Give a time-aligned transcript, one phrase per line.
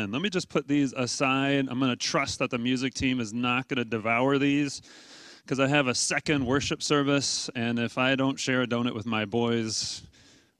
[0.00, 1.68] And let me just put these aside.
[1.68, 4.80] I'm going to trust that the music team is not going to devour these
[5.44, 7.50] because I have a second worship service.
[7.54, 10.02] And if I don't share a donut with my boys,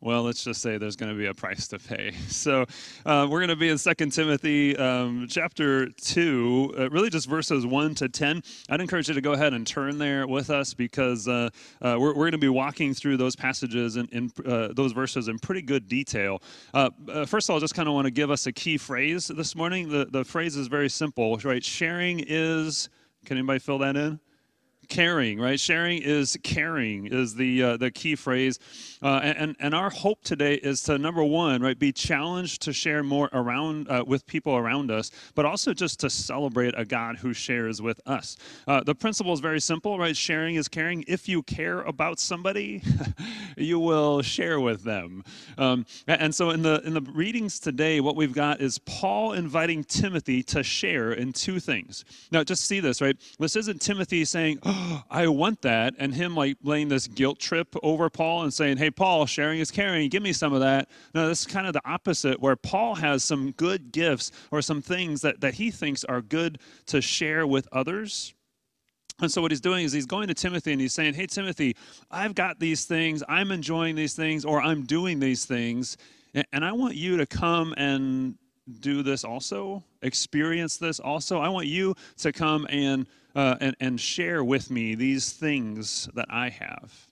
[0.02, 2.12] well, let's just say there's going to be a price to pay.
[2.30, 2.64] So
[3.04, 7.66] uh, we're going to be in Second Timothy um, chapter 2, uh, really just verses
[7.66, 8.42] 1 to 10.
[8.70, 11.50] I'd encourage you to go ahead and turn there with us because uh,
[11.82, 15.28] uh we're, we're going to be walking through those passages and in, uh, those verses
[15.28, 16.42] in pretty good detail.
[16.72, 16.90] Uh,
[17.26, 19.54] first of all, I just kind of want to give us a key phrase this
[19.54, 19.90] morning.
[19.90, 21.62] The, the phrase is very simple, right?
[21.62, 22.88] Sharing is,
[23.26, 24.18] can anybody fill that in?
[24.90, 25.58] Caring, right?
[25.58, 28.58] Sharing is caring is the uh, the key phrase,
[29.02, 33.02] uh, and and our hope today is to number one, right, be challenged to share
[33.02, 37.32] more around uh, with people around us, but also just to celebrate a God who
[37.32, 38.36] shares with us.
[38.66, 40.16] Uh, the principle is very simple, right?
[40.16, 41.04] Sharing is caring.
[41.06, 42.82] If you care about somebody,
[43.56, 45.24] you will share with them.
[45.56, 49.84] Um, and so in the in the readings today, what we've got is Paul inviting
[49.84, 52.04] Timothy to share in two things.
[52.32, 53.16] Now, just see this, right?
[53.38, 54.58] This isn't Timothy saying.
[54.64, 54.79] Oh,
[55.10, 55.94] I want that.
[55.98, 59.70] And him like laying this guilt trip over Paul and saying, Hey, Paul, sharing is
[59.70, 60.08] caring.
[60.08, 60.88] Give me some of that.
[61.14, 64.82] No, this is kind of the opposite, where Paul has some good gifts or some
[64.82, 68.34] things that, that he thinks are good to share with others.
[69.20, 71.76] And so what he's doing is he's going to Timothy and he's saying, Hey, Timothy,
[72.10, 73.22] I've got these things.
[73.28, 75.96] I'm enjoying these things, or I'm doing these things.
[76.52, 78.36] And I want you to come and
[78.80, 81.38] do this also, experience this also.
[81.38, 86.26] I want you to come and uh, and, and share with me these things that
[86.30, 87.10] I have.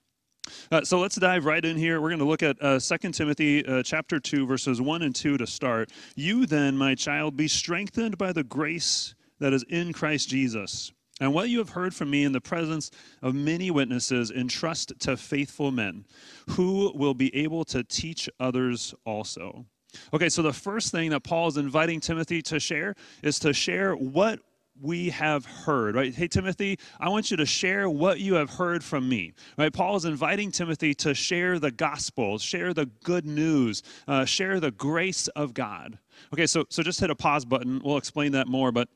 [0.71, 2.01] Uh, so let's dive right in here.
[2.01, 5.37] We're going to look at uh, 2 Timothy uh, chapter 2, verses 1 and 2
[5.37, 5.91] to start.
[6.15, 10.91] You then, my child, be strengthened by the grace that is in Christ Jesus.
[11.21, 12.91] And what you have heard from me in the presence
[13.21, 16.05] of many witnesses, entrust to faithful men
[16.51, 19.65] who will be able to teach others also.
[20.13, 23.95] Okay, so the first thing that Paul is inviting Timothy to share is to share
[23.95, 24.39] what
[24.81, 26.13] we have heard, right?
[26.13, 29.73] Hey, Timothy, I want you to share what you have heard from me, right?
[29.73, 34.71] Paul is inviting Timothy to share the gospel, share the good news, uh, share the
[34.71, 35.97] grace of God.
[36.33, 37.81] Okay, so, so just hit a pause button.
[37.83, 38.87] We'll explain that more, but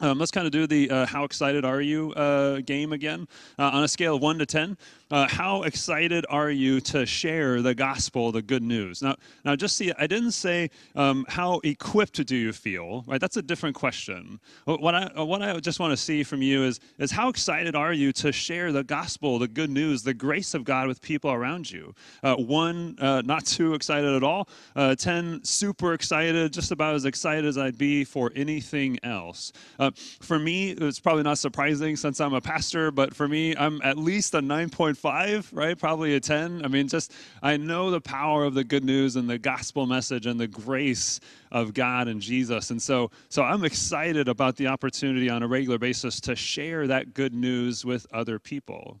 [0.00, 3.28] um, let's kind of do the uh, how excited are you uh, game again.
[3.58, 4.76] Uh, on a scale of 1 to 10,
[5.14, 9.00] uh, how excited are you to share the gospel, the good news?
[9.00, 9.14] Now,
[9.44, 13.20] now just see, I didn't say um, how equipped do you feel, right?
[13.20, 14.40] That's a different question.
[14.64, 17.92] What I, what I just want to see from you is, is how excited are
[17.92, 21.70] you to share the gospel, the good news, the grace of God with people around
[21.70, 21.94] you?
[22.24, 24.48] Uh, one, uh, not too excited at all.
[24.74, 29.52] 10, super excited, just about as excited as I'd be for anything else.
[29.78, 33.80] Uh, for me, it's probably not surprising since I'm a pastor, but for me, I'm
[33.82, 34.42] at least a
[35.04, 35.78] 9.5, right?
[35.78, 36.64] Probably a 10.
[36.64, 40.26] I mean, just I know the power of the good news and the gospel message
[40.26, 41.20] and the grace
[41.52, 42.70] of God and Jesus.
[42.70, 47.14] And so, so I'm excited about the opportunity on a regular basis to share that
[47.14, 49.00] good news with other people.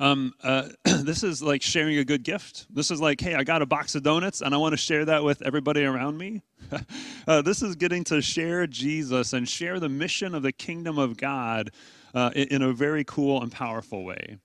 [0.00, 2.66] Um, uh, this is like sharing a good gift.
[2.70, 5.04] This is like, hey, I got a box of donuts and I want to share
[5.04, 6.42] that with everybody around me.
[7.28, 11.16] uh, this is getting to share Jesus and share the mission of the kingdom of
[11.16, 11.70] God
[12.14, 14.38] uh, in, in, a very cool and powerful way.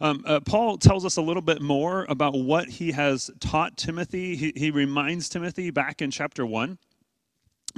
[0.00, 4.36] Um, uh, Paul tells us a little bit more about what he has taught Timothy.
[4.36, 6.78] He, he reminds Timothy back in chapter 1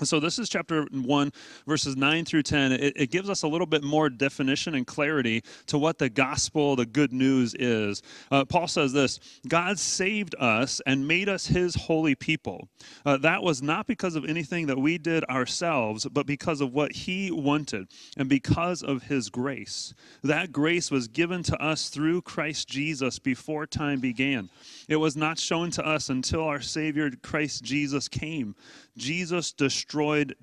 [0.04, 1.32] so, this is chapter 1,
[1.66, 2.72] verses 9 through 10.
[2.72, 6.76] It, it, gives us a little bit more definition and clarity to what the gospel,
[6.76, 8.02] the good news is.
[8.30, 12.68] Uh, Paul says this God saved us and made us his holy people.
[13.04, 16.92] Uh, that was not because of anything that we did ourselves, but because of what
[16.92, 19.94] he wanted and because of his grace.
[20.22, 24.48] That grace was given to us through Christ Jesus before time began.
[24.88, 28.54] It was not shown to us until our Savior Christ Jesus came.
[28.96, 29.87] Jesus destroyed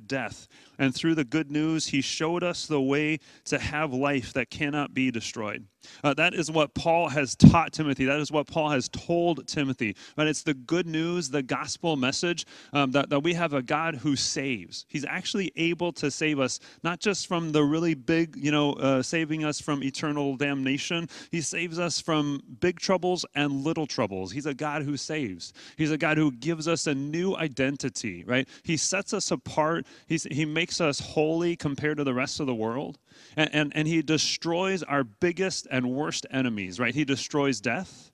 [0.07, 0.47] death.
[0.78, 4.94] And through the good news, he showed us the way to have life that cannot
[4.94, 5.66] be destroyed.
[6.03, 8.06] Uh, that is what Paul has taught Timothy.
[8.06, 9.96] That is what Paul has told Timothy.
[10.16, 13.96] But it's the good news, the gospel message um, that, that we have a God
[13.96, 14.85] who saves.
[14.88, 19.03] He's actually able to save us, not just from the really big, you know, uh,
[19.03, 21.08] saving us from eternal damnation.
[21.32, 24.32] He saves us from big troubles and little troubles.
[24.32, 25.53] He's a God who saves.
[25.78, 28.47] He's a God who gives us a new identity, right?
[28.64, 29.85] He sets us apart.
[30.08, 32.97] He's, he makes us holy compared to the rest of the world.
[33.35, 36.94] And, and, and he destroys our biggest and worst enemies, right?
[36.94, 38.12] He destroys death.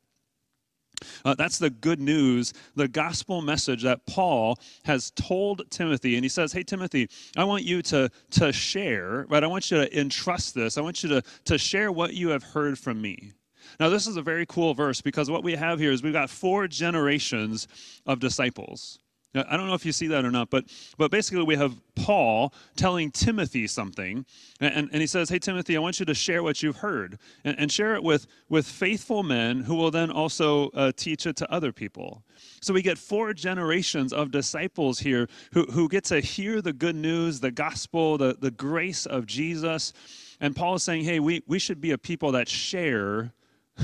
[1.25, 6.15] Uh, that's the good news, the gospel message that Paul has told Timothy.
[6.15, 9.44] And he says, Hey, Timothy, I want you to, to share, right?
[9.44, 10.77] I want you to entrust this.
[10.77, 13.33] I want you to, to share what you have heard from me.
[13.80, 16.30] Now, this is a very cool verse because what we have here is we've got
[16.30, 17.68] four generations
[18.06, 19.00] of disciples.
[19.33, 20.66] I don't know if you see that or not, but
[20.98, 24.25] but basically we have Paul telling Timothy something,
[24.60, 27.57] and, and he says, Hey Timothy, I want you to share what you've heard and,
[27.57, 31.51] and share it with, with faithful men who will then also uh, teach it to
[31.51, 32.24] other people.
[32.62, 36.95] So we get four generations of disciples here who, who get to hear the good
[36.95, 39.94] news, the gospel, the, the grace of Jesus.
[40.39, 43.33] And Paul is saying, Hey, we, we should be a people that share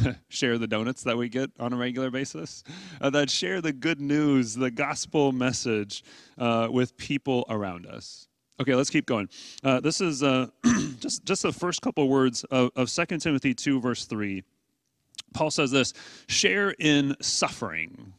[0.29, 2.63] share the donuts that we get on a regular basis,
[3.01, 6.03] uh, that share the good news, the gospel message
[6.37, 8.27] uh, with people around us.
[8.59, 9.29] Okay, let's keep going.
[9.63, 10.47] Uh, this is uh,
[10.99, 14.43] just, just the first couple words of, of 2 Timothy 2, verse 3.
[15.33, 15.93] Paul says this
[16.27, 18.13] share in suffering.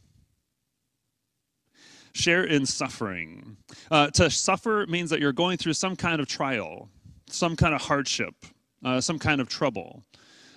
[2.13, 3.57] Share in suffering.
[3.91, 6.89] Uh, to suffer means that you're going through some kind of trial,
[7.27, 8.33] some kind of hardship,
[8.83, 10.03] uh, some kind of trouble.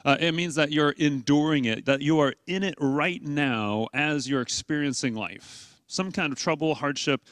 [0.04, 4.28] Uh, it means that you're enduring it, that you are in it right now as
[4.28, 5.80] you're experiencing life.
[5.86, 7.22] Some kind of trouble, hardship,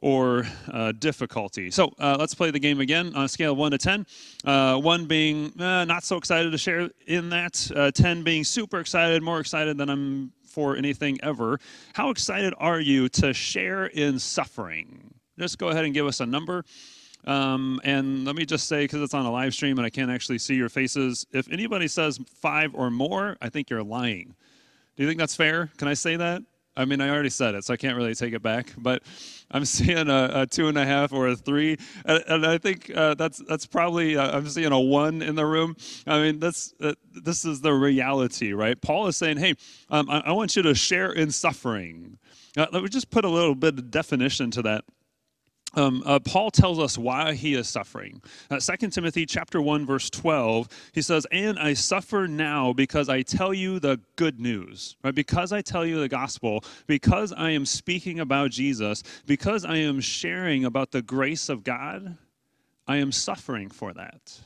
[0.00, 1.70] or uh, difficulty.
[1.70, 4.06] So uh, let's play the game again on a scale of 1 to 10.
[4.44, 8.78] Uh, 1 being uh, not so excited to share in that, uh, 10 being super
[8.78, 11.60] excited, more excited than I'm for anything ever.
[11.94, 15.14] How excited are you to share in suffering?
[15.38, 16.64] Just go ahead and give us a number.
[17.26, 20.10] Um, and let me just say, because it's on a live stream and I can't
[20.10, 24.34] actually see your faces, if anybody says five or more, I think you're lying.
[24.96, 25.70] Do you think that's fair?
[25.76, 26.42] Can I say that?
[26.78, 28.72] I mean, I already said it, so I can't really take it back.
[28.78, 29.02] But
[29.50, 32.90] I'm seeing a, a two and a half or a three, and, and I think
[32.94, 35.76] uh, that's that's probably uh, I'm seeing a one in the room.
[36.06, 38.80] I mean, that's uh, this is the reality, right?
[38.80, 39.54] Paul is saying, "Hey,
[39.90, 42.16] um, I, I, want you to share in suffering."
[42.56, 44.84] Uh, let me just put a little bit of definition to that
[45.74, 48.22] um, uh, Paul tells us why he is suffering.
[48.50, 53.22] Uh, 2 Timothy chapter 1 verse 12, he says, "And I suffer now because I
[53.22, 55.14] tell you the good news." Right?
[55.14, 60.00] Because I tell you the gospel, because I am speaking about Jesus, because I am
[60.00, 62.16] sharing about the grace of God,
[62.86, 64.40] I am suffering for that.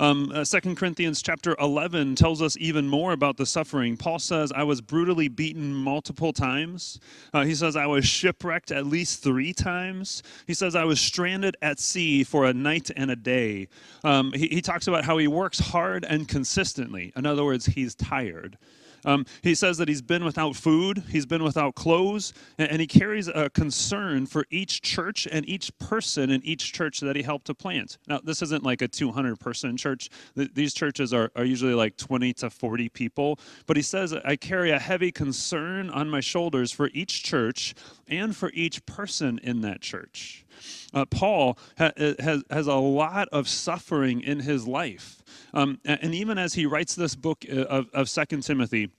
[0.00, 3.98] Um, uh, 2 Corinthians chapter 11 tells us even more about the suffering.
[3.98, 6.98] Paul says, I was brutally beaten multiple times.
[7.34, 10.22] Uh, he says, I was shipwrecked at least three times.
[10.46, 13.68] He says, I was stranded at sea for a night and a day.
[14.02, 17.12] Um, he, he talks about how he works hard and consistently.
[17.14, 18.56] In other words, he's tired.
[19.04, 22.86] Um, he says that he's been without food, he's been without clothes, and, and, he
[22.86, 27.46] carries a concern for each church and each person in each church that he helped
[27.46, 27.98] to plant.
[28.08, 30.08] Now, this isn't like a 200 person church.
[30.34, 33.38] these churches are, are usually like 20 to 40 people.
[33.66, 37.74] But he says, I carry a heavy concern on my shoulders for each church
[38.08, 40.44] and for each person in that church.
[40.92, 45.22] Uh, Paul ha- has, has a lot of suffering in his life.
[45.54, 48.90] Um, and even as he writes this book uh, of, of 2 Timothy,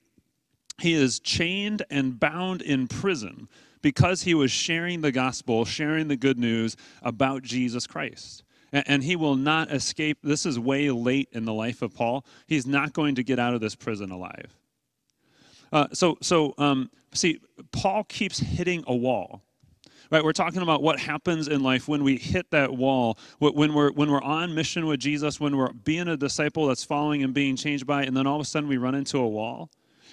[0.80, 3.48] he is chained and bound in prison
[3.82, 8.44] because he was sharing the gospel, sharing the good news about Jesus Christ.
[8.74, 10.20] And he will not escape.
[10.24, 12.26] This is way late in the life of Paul.
[12.48, 14.58] He's not going to get out of this prison alive.
[15.74, 17.40] Uh, so, so um, see,
[17.72, 19.42] Paul keeps hitting a wall
[20.12, 23.92] right we're talking about what happens in life when we hit that wall when we're
[23.94, 27.56] when we're on mission with jesus when we're being a disciple that's following and being
[27.56, 29.70] changed by and then all of a sudden we run into a wall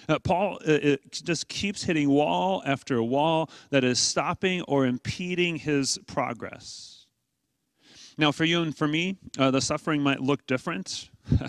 [0.07, 5.99] uh, Paul it just keeps hitting wall after wall that is stopping or impeding his
[6.07, 7.05] progress.
[8.17, 11.09] Now, for you and for me, uh, the suffering might look different.
[11.41, 11.47] uh,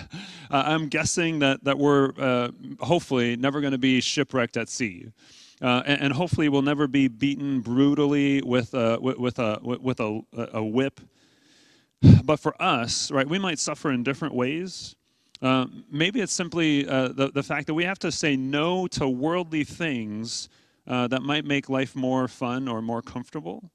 [0.50, 5.08] I'm guessing that, that we're uh, hopefully never going to be shipwrecked at sea.
[5.60, 10.22] Uh, and, and, hopefully we'll never be beaten brutally with a, with a, with a,
[10.54, 11.00] a whip.
[12.24, 14.96] But for us, right, we might suffer in different ways.
[15.42, 19.08] Uh, maybe it's simply uh, the, the fact that we have to say no to
[19.08, 20.48] worldly things
[20.86, 23.70] uh, that might make life more fun or more comfortable.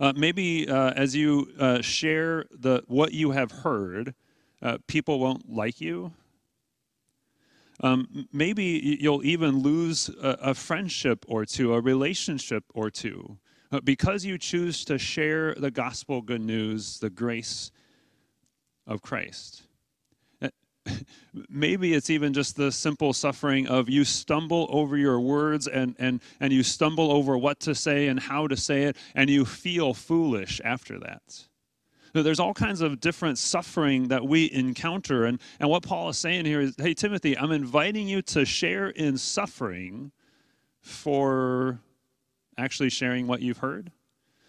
[0.00, 1.48] Uh, maybe uh, as you
[1.82, 4.14] share the, what you have heard,
[4.86, 6.12] people won't like you.
[7.80, 13.38] Um, maybe you'll even lose a, a, friendship or two, a relationship or two,
[13.70, 17.70] uh, because you choose to share the gospel good news, the grace
[18.86, 19.64] of Christ.
[20.40, 20.48] Uh,
[21.50, 26.20] maybe it's even just the simple suffering of you stumble over your words and, and,
[26.40, 29.92] and you stumble over what to say and how to say it, and you feel
[29.92, 31.46] foolish after that
[32.22, 35.24] there's all kinds of different suffering that we encounter.
[35.24, 38.88] And, and what Paul is saying here is hey, Timothy, I'm inviting you to share
[38.88, 40.12] in suffering
[40.80, 41.80] for
[42.58, 43.92] actually sharing what you've heard,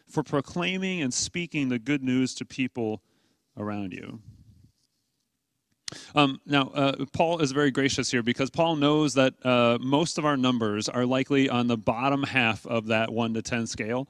[0.08, 3.02] for proclaiming and speaking the good news to people
[3.58, 4.20] around you.
[6.16, 10.26] Um, now, uh, Paul is very gracious here because Paul knows that uh, most of
[10.26, 14.08] our numbers are likely on the bottom half of that 1 to 10 scale.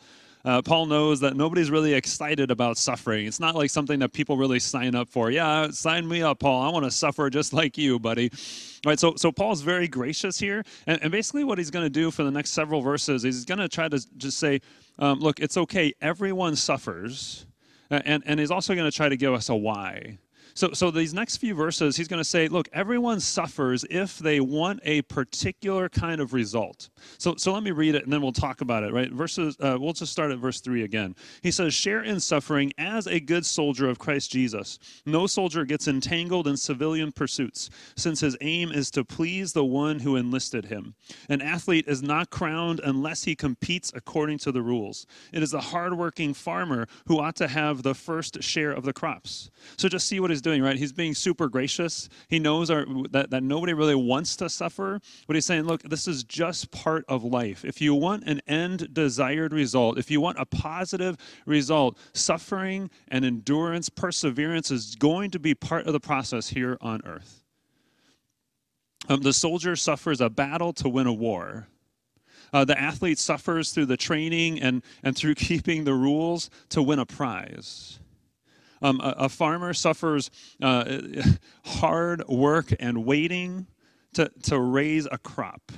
[0.48, 3.27] Uh, Paul knows that nobody's really excited about suffering.
[3.27, 5.30] It's not like something that people really sign up for.
[5.30, 6.62] Yeah, sign me up, Paul.
[6.62, 8.32] I want to suffer just like you, buddy.
[8.86, 10.63] All right, so, so Paul's very gracious here.
[10.86, 13.44] And, and basically, what he's going to do for the next several verses is he's
[13.44, 14.62] going to try to just say,
[15.00, 15.94] um, look, it's okay.
[16.01, 17.46] Everyone suffers.
[17.89, 20.18] And, and he's also going to try to give us a why.
[20.58, 24.40] So, so these next few verses, he's going to say, look, everyone suffers if they
[24.40, 26.90] want a particular kind of result.
[27.20, 29.12] So, so let me read it and then we'll talk about it, right?
[29.12, 31.16] Verses, uh, we'll just start at verse 3 again.
[31.44, 34.80] He says, Share in suffering as a good soldier of Christ Jesus.
[35.06, 40.00] No soldier gets entangled in civilian pursuits, since his aim is to please the one
[40.00, 40.96] who enlisted him.
[41.30, 45.06] An athlete is not crowned unless he competes according to the rules.
[45.32, 49.52] It is the hardworking farmer who ought to have the first share of the crops.
[49.78, 50.77] So just see what he's doing, right?
[50.77, 52.08] He's being super gracious.
[52.30, 56.08] He knows our, that, that nobody really wants to suffer, but he's saying, look, this
[56.08, 57.66] is just part of life.
[57.66, 63.25] If you want an end desired result, if you want a positive result, suffering and
[63.25, 67.44] endurance, perseverance is going to be part of the process here on earth.
[69.10, 71.68] Um, the soldier suffers a battle to win a war.
[72.54, 77.00] Uh, the athlete suffers through the training and, and through keeping the rules to win
[77.00, 78.00] a prize.
[78.81, 80.29] Um, a, a, farmer suffers
[80.62, 81.00] uh,
[81.65, 83.67] hard work and waiting
[84.13, 85.72] to, to raise a crop.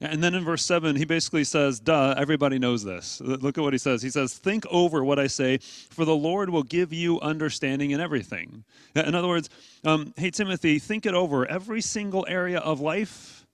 [0.00, 3.20] And then in verse 7, he basically says, Duh, everybody knows this.
[3.20, 4.02] Look at what he says.
[4.02, 8.00] He says, Think over what I say, for the Lord will give you understanding in
[8.00, 8.64] everything.
[8.94, 9.48] In other words,
[9.84, 11.46] um, hey, Timothy, think it over.
[11.46, 13.46] Every single area of life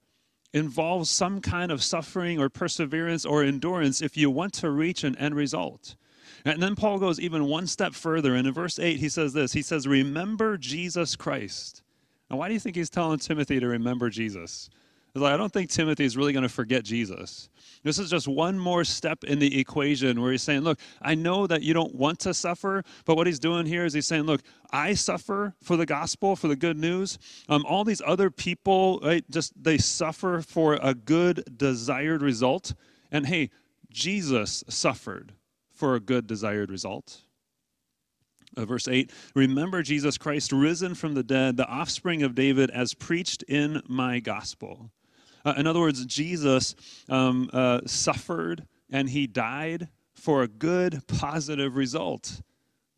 [0.52, 5.16] involves some kind of suffering or perseverance or endurance if you want to reach an
[5.16, 5.94] end result.
[6.44, 8.34] And then Paul goes even one step further.
[8.34, 11.82] And in verse 8, he says this He says, Remember Jesus Christ.
[12.30, 14.70] Now, why do you think he's telling Timothy to remember Jesus?
[15.14, 17.48] Like, I don't think Timothy is really going to forget Jesus.
[17.82, 21.46] This is just one more step in the equation where he's saying, Look, I know
[21.48, 24.42] that you don't want to suffer, but what he's doing here is he's saying, Look,
[24.70, 27.18] I suffer for the gospel, for the good news.
[27.48, 32.74] Um, all these other people, right, just they suffer for a good desired result.
[33.10, 33.50] And hey,
[33.90, 35.32] Jesus suffered
[35.80, 37.22] for a good desired result.
[38.54, 42.92] Uh, verse 8 Remember Jesus Christ, risen from the dead, the offspring of David, as
[42.92, 44.90] preached in my gospel.
[45.42, 46.74] Uh, in other words, Jesus
[47.08, 52.42] um, uh, suffered and he died for a good, positive result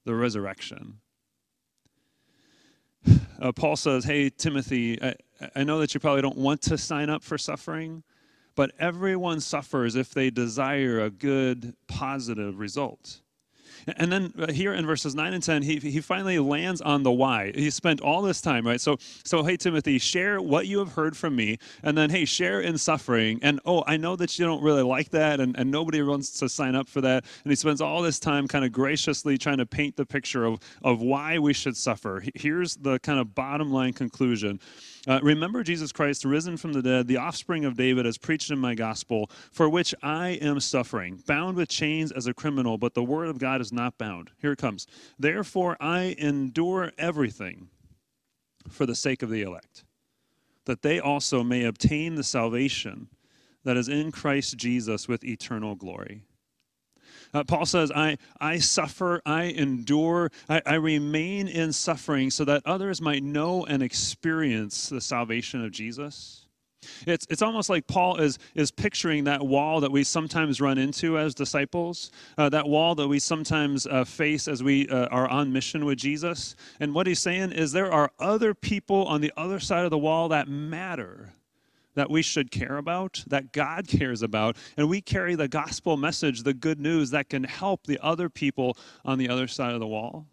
[0.04, 0.98] the resurrection.
[3.40, 5.16] Uh, Paul says, Hey, Timothy, I,
[5.56, 8.04] I know that you probably don't want to sign up for suffering,
[8.54, 13.20] but everyone suffers if they desire a good, positive result.
[13.96, 17.10] And then uh, here in verses 9 and 10, he, he finally lands on the
[17.10, 17.52] why.
[17.54, 18.80] He spent all this time, right?
[18.80, 21.58] So, so, hey, Timothy, share what you have heard from me.
[21.82, 23.40] And then, hey, share in suffering.
[23.42, 26.48] And, oh, I know that you don't really like that, and, and nobody wants to
[26.48, 27.24] sign up for that.
[27.44, 30.60] And he spends all this time kind of graciously trying to paint the picture of,
[30.82, 32.22] of why we should suffer.
[32.34, 34.60] Here's the kind of bottom line conclusion
[35.08, 38.58] uh, remember Jesus Christ, risen from the dead, the offspring of David, as preached in
[38.58, 43.02] my gospel, for which I am suffering, bound with chains as a criminal, but the
[43.02, 44.30] word of God is not bound.
[44.38, 44.86] Here it comes.
[45.18, 47.68] Therefore, I endure everything
[48.68, 49.84] for the sake of the elect,
[50.66, 53.08] that they also may obtain the salvation
[53.64, 56.22] that is in Christ Jesus with eternal glory.
[57.34, 62.62] Uh, Paul says, I, I suffer, I endure, I, I remain in suffering so that
[62.66, 66.46] others might know and experience the salvation of Jesus.
[67.06, 71.16] It's, it's almost like Paul is, is picturing that wall that we sometimes run into
[71.16, 75.52] as disciples, uh, that wall that we sometimes uh, face as we uh, are on
[75.52, 76.56] mission with Jesus.
[76.80, 79.98] And what he's saying is there are other people on the other side of the
[79.98, 81.32] wall that matter
[81.94, 86.42] that we should care about, that God cares about, and we carry the gospel message,
[86.42, 89.86] the good news that can help the other people on the other side of the
[89.86, 90.26] wall.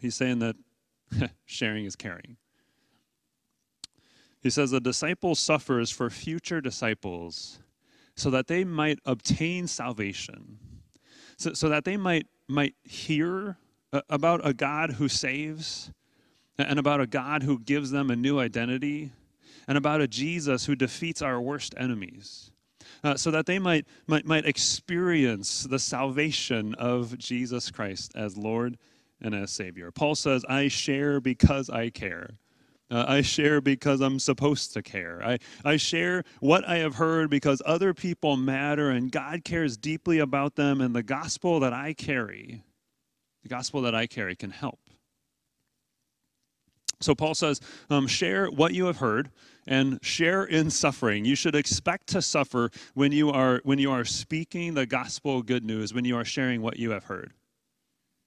[0.00, 0.56] He's saying that
[1.44, 2.36] sharing is caring.
[4.42, 7.58] He says the disciple suffers for future disciples
[8.16, 10.58] so that they might obtain salvation,
[11.36, 13.58] so, so that they might, might hear
[13.92, 15.90] uh, about a God who saves
[16.58, 19.12] and about a God who gives them a new identity
[19.70, 22.50] and about a Jesus who defeats our worst enemies.
[23.04, 28.78] Uh, so that they might, might, might experience the salvation of Jesus Christ as Lord
[29.20, 29.92] and as Savior.
[29.92, 32.30] Paul says, I share because I care.
[32.90, 35.22] Uh, I share because I'm supposed to care.
[35.24, 40.18] I, I share what I have heard because other people matter and God cares deeply
[40.18, 42.64] about them, and the gospel that I carry,
[43.44, 44.80] the gospel that I carry, can help.
[47.00, 49.30] So Paul says, um, share what you have heard
[49.70, 51.24] and share in suffering.
[51.24, 55.64] You should expect to suffer when you are when you are speaking the gospel good
[55.64, 57.32] news, when you are sharing what you have heard.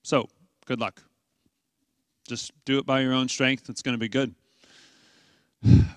[0.03, 0.29] So,
[0.65, 1.03] good luck.
[2.27, 3.69] Just do it by your own strength.
[3.69, 4.33] It's going to be good.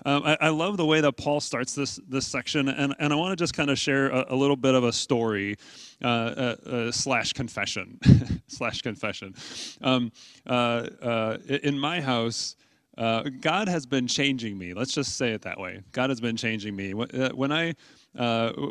[0.05, 3.15] Um, I, I, love the way that Paul starts this this section, and, and I
[3.17, 5.57] want to just kind of share a, a little bit of a story
[6.01, 7.99] uh, uh, uh, slash confession
[8.47, 9.35] slash confession.
[9.81, 10.13] Um,
[10.45, 12.55] uh, uh, in my house,
[12.97, 14.73] uh, God has been changing me.
[14.73, 15.81] Let's just say it that way.
[15.91, 16.93] God has been changing me.
[16.93, 17.75] When I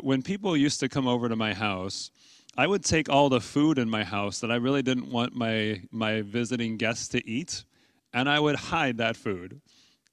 [0.01, 2.11] when people used to come over to my house,
[2.57, 5.81] I would take all the food in my house that I really didn't want my
[5.91, 7.63] my visiting guests to eat,
[8.13, 9.61] and I would hide that food.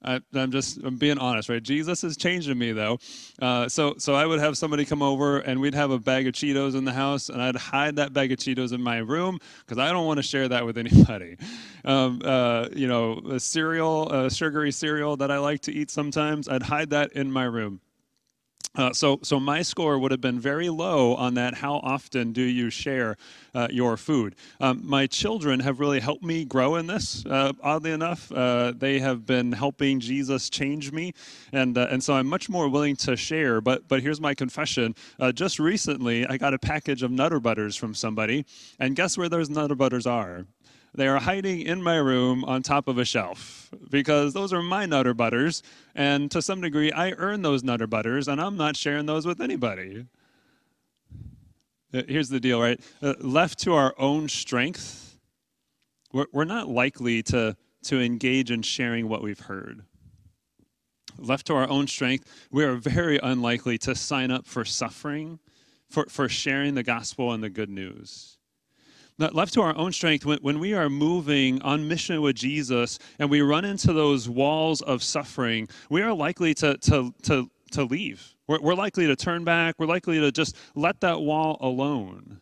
[0.03, 1.61] I, am just I'm being honest, right?
[1.61, 2.99] Jesus is changing me though.
[3.41, 6.33] Uh, so so I would have somebody come over and we'd have a bag of
[6.33, 9.77] Cheetos in the house, and I'd hide that bag of Cheetos in my room because
[9.77, 11.37] I don't want to share that with anybody.
[11.83, 16.47] Um, uh, you know, a cereal, a sugary cereal that I like to eat sometimes,
[16.47, 17.81] I'd hide that in my room.
[18.75, 21.55] Uh, so, so my score would have been very low on that.
[21.55, 23.15] How often do you share
[23.53, 24.35] uh, your food?
[24.59, 27.25] Um, my children have really helped me grow in this.
[27.25, 31.13] Uh, oddly enough, uh, they have been helping Jesus change me,
[31.53, 33.61] and uh, and so I'm much more willing to share.
[33.61, 37.75] But but here's my confession: uh, just recently, I got a package of Nutter Butters
[37.75, 38.45] from somebody,
[38.79, 40.45] and guess where those Nutter Butters are?
[40.95, 44.85] They are hiding in my room on top of a shelf because those are my
[44.85, 45.61] Nutter Butters.
[45.93, 49.41] And to some degree, I earn those Nutter Butters, and I'm not sharing those with
[49.41, 50.05] anybody.
[51.93, 52.79] Uh, here's the deal, right?
[53.01, 55.19] Uh, left to our own strength,
[56.13, 59.83] we're, we're not likely to, to engage in sharing what we've heard.
[61.17, 65.39] Left to our own strength, we are very unlikely to sign up for suffering,
[65.89, 68.35] for, for sharing the gospel and the good news
[69.17, 73.29] left to our own strength, when, when we are moving on mission with Jesus and
[73.29, 78.35] we run into those walls of suffering, we are likely to, to, to, to leave.
[78.47, 79.75] We're, we're likely to turn back.
[79.79, 82.39] We're likely to just let that wall alone.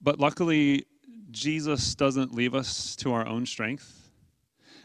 [0.00, 0.84] But luckily,
[1.30, 4.03] Jesus doesn't leave us to our own strength.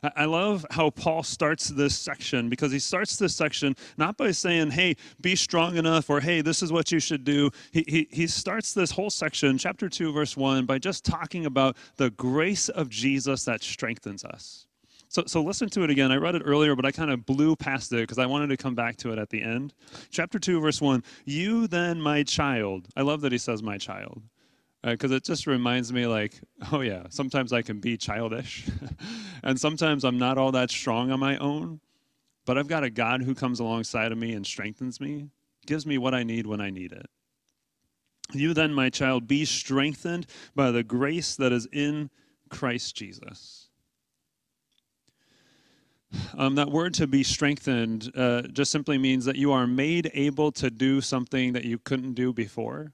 [0.03, 4.71] I love how Paul starts this section because he starts this section not by saying,
[4.71, 7.51] hey, be strong enough or hey, this is what you should do.
[7.71, 11.75] He, he, he starts this whole section, chapter 2, verse 1, by just talking about
[11.97, 14.67] the grace of Jesus that strengthens us.
[15.09, 16.11] So, so listen to it again.
[16.11, 18.57] I read it earlier, but I kind of blew past it because I wanted to
[18.57, 19.73] come back to it at the end.
[20.11, 22.87] Chapter 2, verse 1 You then, my child.
[22.95, 24.21] I love that he says, my child
[24.83, 26.39] because uh, it just reminds me like
[26.71, 28.67] oh yeah sometimes i can be childish.
[29.41, 31.79] And sometimes i'm not all that strong on my own
[32.45, 35.29] but i've got a god who comes alongside of me and strengthens me
[35.65, 37.07] gives me what i need when i need it.
[38.33, 42.09] You then my child be strengthened by the grace that is in
[42.49, 43.69] christ jesus.
[46.37, 50.51] Um, that word to be strengthened uh, just simply means that you are made able
[50.53, 52.93] to do something that you couldn't do before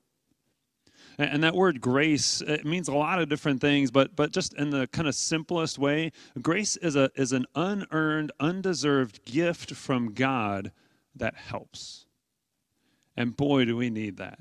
[1.18, 4.54] and that word grace, uh, it means a lot of different things, but, but just
[4.54, 10.14] in the kind of simplest way, grace is, a, is an unearned, undeserved gift from
[10.14, 10.72] God
[11.16, 12.06] that helps.
[13.16, 14.40] And boy, do we need that.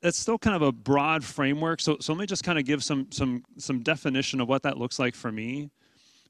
[0.00, 1.80] That's still kind of a broad framework.
[1.80, 4.78] So, so let me just kind of give some, some, some definition of what that
[4.78, 5.70] looks like for me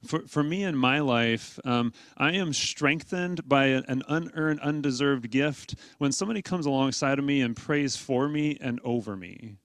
[0.04, 5.74] for, for me in my life, um, I am strengthened by an unearned, undeserved gift
[5.98, 9.56] when somebody comes alongside of me and prays for me and over me.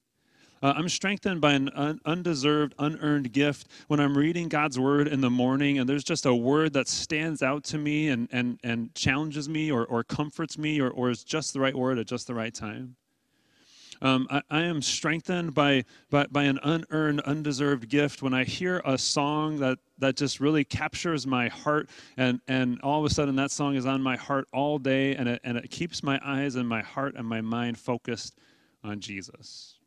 [0.63, 5.19] Uh, I'm strengthened by an un- undeserved, unearned gift when I'm reading God's word in
[5.19, 8.95] the morning and there's just a word that stands out to me and, and, and
[8.95, 12.27] challenges me or, or comforts me or, or is just the right word at just
[12.27, 12.95] the right time.
[14.01, 18.81] Um, I, I, am strengthened by, by, by an unearned, undeserved gift when I hear
[18.85, 23.35] a song that, that just really captures my heart, and, and all of a sudden
[23.37, 26.55] that song is on my heart all day, and it, and it keeps my eyes
[26.55, 28.37] and my heart and my mind focused
[28.83, 29.77] on Jesus.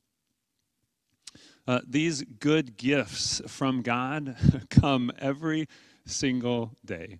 [1.68, 4.36] Uh, these good gifts from God
[4.70, 5.66] come every
[6.04, 7.18] single day.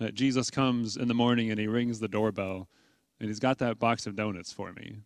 [0.00, 2.68] Uh, Jesus comes in the morning and he rings the doorbell,
[3.18, 4.98] and he's got that box of donuts for me.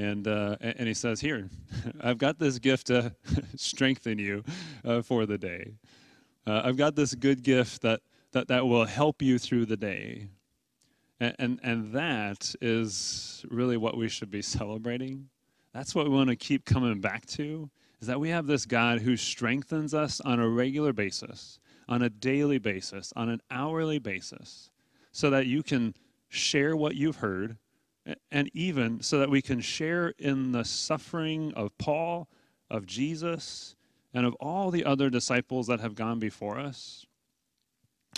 [0.00, 1.50] And, uh, and he says, Here,
[2.00, 3.14] I've got this gift to
[3.56, 4.42] strengthen you
[4.82, 5.74] uh, for the day.
[6.46, 8.00] Uh, I've got this good gift that,
[8.32, 10.28] that, that will help you through the day.
[11.20, 15.28] And, and, and that is really what we should be celebrating.
[15.74, 17.68] That's what we want to keep coming back to,
[18.00, 21.58] is that we have this God who strengthens us on a regular basis,
[21.90, 24.70] on a daily basis, on an hourly basis,
[25.12, 25.94] so that you can
[26.30, 27.58] share what you've heard
[28.30, 32.28] and even so that we can share in the suffering of Paul,
[32.70, 33.74] of Jesus,
[34.12, 37.06] and of all the other disciples that have gone before us,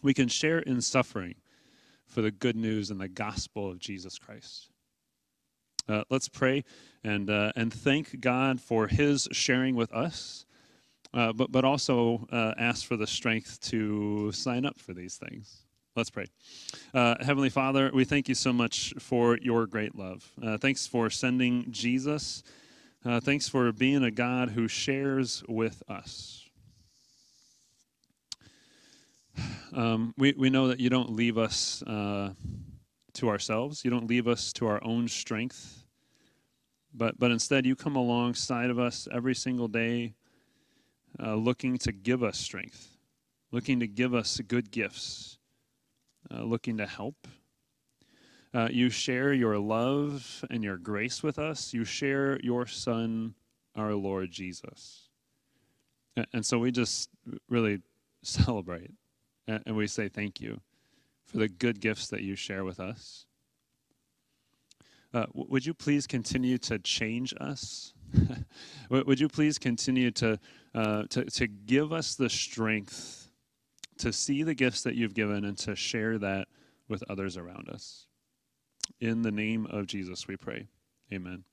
[0.03, 1.35] we can share in suffering
[2.07, 4.69] for the good news and the gospel of Jesus Christ.
[5.89, 6.65] Uh, let's pray
[7.03, 10.47] and, uh, and thank God for his sharing with us,
[11.13, 15.62] uh, but, but also uh, ask for the strength to sign up for these things.
[15.95, 16.27] Let's pray.
[16.95, 20.27] Uh, Heavenly Father, we thank you so much for your great love.
[20.43, 22.43] Uh, thanks for sending Jesus.
[23.05, 26.49] thanks for being a God who shares with us.
[29.75, 33.85] Um, we, we know that you don't leave us to ourselves.
[33.85, 35.85] You don't leave us to our own strength,
[36.93, 40.15] but, but instead you come alongside of us every single day,
[41.23, 42.99] uh, looking to give us strength,
[43.51, 45.39] looking to give us good gifts,
[46.31, 47.27] uh, looking to help.
[48.55, 51.73] Uh, you share your love and your grace with us.
[51.73, 53.35] You share your Son,
[53.75, 55.09] our Lord Jesus.
[56.33, 57.09] And, so we just
[57.49, 57.81] really
[58.23, 58.91] celebrate
[59.47, 60.61] and, and we say thank you
[61.25, 63.27] for the good gifts that you share with us.
[65.15, 67.95] Uh, would you please continue to change us?
[68.91, 70.39] would you please continue to,
[70.75, 73.22] uh, to, to give us the strength
[73.99, 76.49] to see the gifts that you've given and to share that
[76.89, 78.07] with others around us?
[79.01, 80.67] In the name of Jesus, we pray.
[81.13, 81.45] Amen.